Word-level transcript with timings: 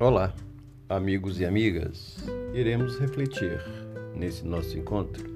Olá, 0.00 0.32
amigos 0.88 1.40
e 1.40 1.44
amigas. 1.44 2.18
Iremos 2.54 2.96
refletir 3.00 3.60
nesse 4.14 4.46
nosso 4.46 4.78
encontro 4.78 5.28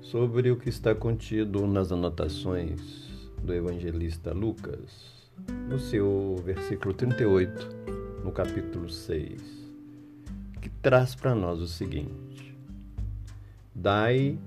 sobre 0.00 0.50
o 0.50 0.56
que 0.56 0.70
está 0.70 0.94
contido 0.94 1.66
nas 1.66 1.92
anotações 1.92 2.80
do 3.42 3.52
evangelista 3.52 4.32
Lucas, 4.32 5.30
no 5.68 5.78
seu 5.78 6.36
versículo 6.46 6.94
38, 6.94 7.68
no 8.24 8.32
capítulo 8.32 8.88
6, 8.88 9.42
que 10.62 10.70
traz 10.80 11.14
para 11.14 11.34
nós 11.34 11.60
o 11.60 11.68
seguinte: 11.68 12.56
Dai 13.74 14.38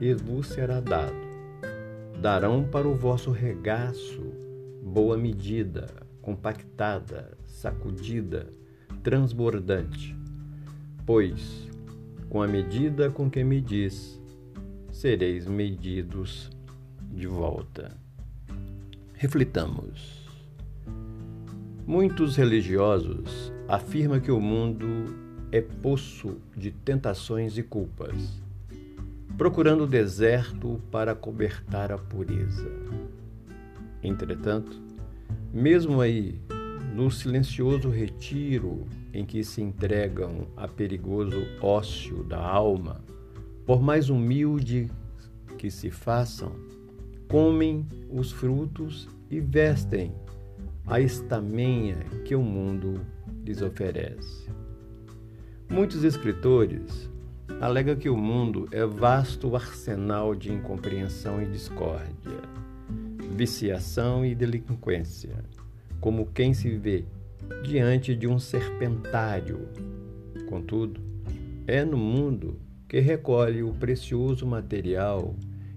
e 0.00 0.14
vos 0.14 0.46
será 0.46 0.78
dado, 0.78 1.16
darão 2.22 2.62
para 2.62 2.86
o 2.86 2.94
vosso 2.94 3.32
regaço 3.32 4.22
boa 4.84 5.18
medida, 5.18 5.88
compactada, 6.22 7.36
sacudida, 7.44 8.46
transbordante. 9.02 10.16
Pois, 11.06 11.68
com 12.28 12.42
a 12.42 12.46
medida 12.46 13.10
com 13.10 13.30
que 13.30 13.42
medis, 13.42 14.20
sereis 14.90 15.46
medidos 15.46 16.50
de 17.10 17.26
volta. 17.26 17.96
Reflitamos. 19.14 20.28
Muitos 21.86 22.36
religiosos 22.36 23.52
afirmam 23.66 24.20
que 24.20 24.30
o 24.30 24.40
mundo 24.40 24.86
é 25.50 25.60
poço 25.60 26.36
de 26.56 26.70
tentações 26.70 27.56
e 27.56 27.62
culpas, 27.62 28.42
procurando 29.38 29.84
o 29.84 29.86
deserto 29.86 30.80
para 30.90 31.14
cobertar 31.14 31.90
a 31.90 31.96
pureza. 31.96 32.70
Entretanto, 34.02 34.80
mesmo 35.52 36.00
aí, 36.00 36.38
no 36.98 37.12
silencioso 37.12 37.90
retiro 37.90 38.84
em 39.14 39.24
que 39.24 39.44
se 39.44 39.62
entregam 39.62 40.48
a 40.56 40.66
perigoso 40.66 41.46
ócio 41.62 42.24
da 42.24 42.44
alma, 42.44 43.00
por 43.64 43.80
mais 43.80 44.10
humilde 44.10 44.90
que 45.56 45.70
se 45.70 45.92
façam, 45.92 46.50
comem 47.28 47.86
os 48.10 48.32
frutos 48.32 49.08
e 49.30 49.38
vestem 49.38 50.12
a 50.88 51.00
estamenha 51.00 51.98
que 52.24 52.34
o 52.34 52.42
mundo 52.42 53.00
lhes 53.44 53.62
oferece. 53.62 54.50
Muitos 55.70 56.02
escritores 56.02 57.08
alegam 57.60 57.94
que 57.94 58.08
o 58.08 58.16
mundo 58.16 58.66
é 58.72 58.84
vasto 58.84 59.54
arsenal 59.54 60.34
de 60.34 60.52
incompreensão 60.52 61.40
e 61.40 61.46
discórdia 61.46 62.58
viciação 63.38 64.24
e 64.24 64.34
delinquência, 64.34 65.44
como 66.00 66.26
quem 66.26 66.54
se 66.54 66.70
vê 66.76 67.04
diante 67.62 68.14
de 68.14 68.26
um 68.26 68.38
serpentário. 68.38 69.68
Contudo, 70.48 71.00
é 71.66 71.84
no 71.84 71.96
mundo 71.96 72.58
que 72.88 73.00
recolhe 73.00 73.62
o 73.62 73.72
precioso 73.72 74.46
material 74.46 75.34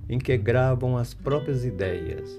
em 0.07 0.17
que 0.17 0.35
gravam 0.37 0.97
as 0.97 1.13
próprias 1.13 1.65
ideias 1.65 2.37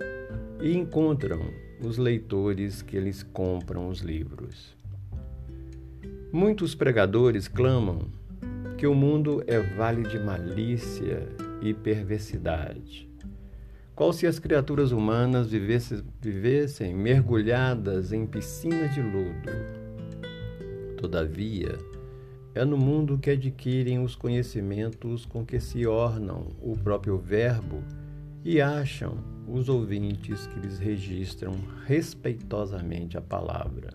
e 0.61 0.77
encontram 0.77 1.41
os 1.85 1.99
leitores 1.99 2.83
que 2.83 2.99
lhes 2.99 3.23
compram 3.23 3.89
os 3.89 4.01
livros. 4.01 4.77
Muitos 6.33 6.75
pregadores 6.75 7.49
clamam 7.49 8.09
que 8.79 8.87
o 8.87 8.95
mundo 8.95 9.43
é 9.47 9.59
vale 9.59 10.03
de 10.09 10.19
malícia 10.19 11.29
e 11.61 11.75
perversidade 11.75 13.12
qual 13.95 14.13
se 14.13 14.27
as 14.27 14.39
criaturas 14.39 14.91
humanas 14.93 15.51
vivessem, 15.51 16.03
vivessem 16.21 16.95
mergulhadas 16.95 18.13
em 18.13 18.27
piscinas 18.27 18.95
de 18.95 19.03
lodo. 19.03 19.53
Todavia, 20.97 21.79
é 22.55 22.65
no 22.65 22.77
mundo 22.77 23.19
que 23.19 23.31
adquirem 23.31 24.03
os 24.03 24.15
conhecimentos 24.15 25.25
com 25.25 25.45
que 25.45 25.59
se 25.59 25.87
ornam 25.87 26.49
o 26.61 26.77
próprio 26.77 27.19
Verbo 27.19 27.83
e 28.45 28.61
acham 28.61 29.17
os 29.47 29.69
ouvintes 29.69 30.47
que 30.47 30.61
lhes 30.61 30.79
registram 30.79 31.53
respeitosamente 31.87 33.17
a 33.17 33.21
palavra. 33.21 33.91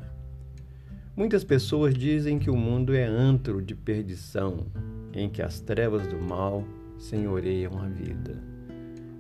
Muitas 1.16 1.44
pessoas 1.44 1.96
dizem 1.96 2.38
que 2.38 2.50
o 2.50 2.56
mundo 2.56 2.94
é 2.94 3.04
antro 3.04 3.62
de 3.62 3.74
perdição, 3.74 4.68
em 5.14 5.28
que 5.30 5.42
as 5.42 5.60
trevas 5.60 6.06
do 6.06 6.20
mal 6.20 6.64
senhoreiam 6.98 7.80
a 7.80 7.88
vida. 7.88 8.57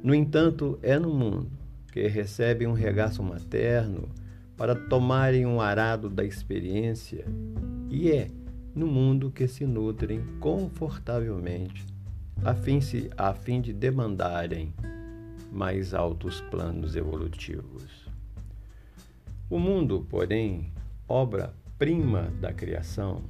No 0.03 0.13
entanto, 0.13 0.77
é 0.81 0.97
no 0.99 1.13
mundo 1.13 1.49
que 1.91 2.07
recebem 2.07 2.67
um 2.67 2.73
regaço 2.73 3.23
materno 3.23 4.09
para 4.55 4.75
tomarem 4.75 5.45
um 5.45 5.59
arado 5.59 6.09
da 6.09 6.23
experiência, 6.23 7.25
e 7.89 8.11
é 8.11 8.29
no 8.75 8.85
mundo 8.85 9.31
que 9.31 9.47
se 9.47 9.65
nutrem 9.65 10.21
confortavelmente, 10.39 11.85
a 12.43 12.53
fim, 12.53 12.79
se, 12.79 13.09
a 13.17 13.33
fim 13.33 13.59
de 13.59 13.73
demandarem 13.73 14.71
mais 15.51 15.93
altos 15.93 16.41
planos 16.41 16.95
evolutivos. 16.95 18.07
O 19.49 19.57
mundo, 19.57 20.05
porém, 20.07 20.71
obra-prima 21.07 22.31
da 22.39 22.53
criação, 22.53 23.23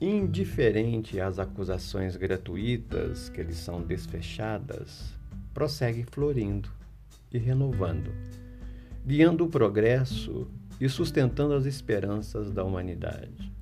indiferente 0.00 1.20
às 1.20 1.38
acusações 1.38 2.16
gratuitas 2.16 3.28
que 3.28 3.42
lhes 3.42 3.58
são 3.58 3.82
desfechadas, 3.82 5.19
prossegue 5.52 6.04
florindo 6.04 6.70
e 7.32 7.38
renovando, 7.38 8.10
guiando 9.06 9.44
o 9.44 9.48
progresso 9.48 10.48
e 10.80 10.88
sustentando 10.88 11.54
as 11.54 11.66
esperanças 11.66 12.50
da 12.50 12.64
humanidade. 12.64 13.52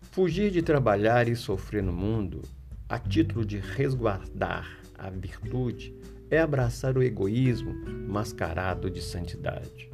Fugir 0.00 0.50
de 0.50 0.62
trabalhar 0.62 1.28
e 1.28 1.34
sofrer 1.34 1.82
no 1.82 1.92
mundo, 1.92 2.42
a 2.88 2.98
título 2.98 3.44
de 3.44 3.58
resguardar 3.58 4.78
a 4.98 5.08
virtude, 5.08 5.94
é 6.30 6.38
abraçar 6.38 6.96
o 6.96 7.02
egoísmo 7.02 7.74
mascarado 8.08 8.90
de 8.90 9.00
santidade. 9.00 9.90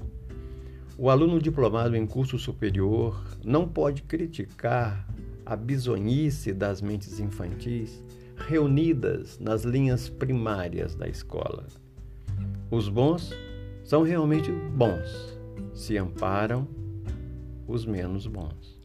O 0.96 1.08
aluno 1.08 1.40
diplomado 1.40 1.96
em 1.96 2.06
curso 2.06 2.38
superior 2.38 3.24
não 3.44 3.68
pode 3.68 4.02
criticar 4.02 5.08
a 5.46 5.54
bisonhice 5.54 6.52
das 6.52 6.82
mentes 6.82 7.20
infantis 7.20 8.02
reunidas 8.46 9.38
nas 9.38 9.64
linhas 9.64 10.08
primárias 10.08 10.94
da 10.94 11.08
escola. 11.08 11.66
Os 12.70 12.88
bons 12.88 13.32
são 13.84 14.02
realmente 14.02 14.52
bons, 14.52 15.38
se 15.74 15.96
amparam 15.96 16.68
os 17.66 17.84
menos 17.84 18.26
bons. 18.26 18.78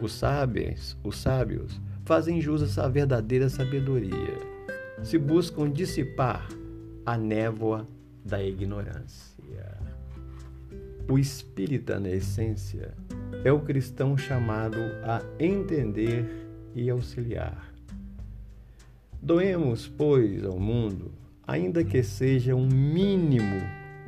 Os 0.00 0.12
sábios, 0.12 0.96
os 1.04 1.16
sábios 1.16 1.80
fazem 2.04 2.40
jus 2.40 2.78
à 2.78 2.88
verdadeira 2.88 3.48
sabedoria, 3.48 4.38
se 5.02 5.18
buscam 5.18 5.70
dissipar 5.70 6.48
a 7.04 7.16
névoa 7.16 7.86
da 8.24 8.42
ignorância. 8.42 9.78
O 11.08 11.18
espírita, 11.18 11.98
na 11.98 12.10
essência, 12.10 12.94
é 13.44 13.50
o 13.50 13.60
cristão 13.60 14.16
chamado 14.16 14.78
a 15.04 15.22
entender 15.38 16.24
e 16.74 16.88
auxiliar 16.88 17.69
Doemos, 19.22 19.86
pois, 19.86 20.44
ao 20.44 20.58
mundo, 20.58 21.12
ainda 21.46 21.84
que 21.84 22.02
seja 22.02 22.54
um 22.54 22.66
mínimo 22.66 23.60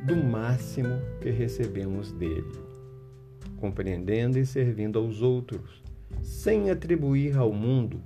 do 0.05 0.15
máximo 0.15 0.99
que 1.21 1.29
recebemos 1.29 2.11
dele, 2.13 2.51
compreendendo 3.57 4.39
e 4.39 4.45
servindo 4.45 4.97
aos 4.97 5.21
outros, 5.21 5.83
sem 6.21 6.71
atribuir 6.71 7.37
ao 7.37 7.53
mundo 7.53 8.01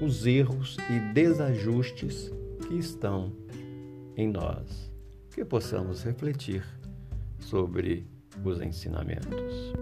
os 0.00 0.26
erros 0.26 0.76
e 0.90 1.14
desajustes 1.14 2.30
que 2.68 2.74
estão 2.74 3.32
em 4.16 4.28
nós, 4.28 4.92
que 5.34 5.44
possamos 5.44 6.02
refletir 6.02 6.64
sobre 7.38 8.06
os 8.44 8.60
ensinamentos. 8.60 9.72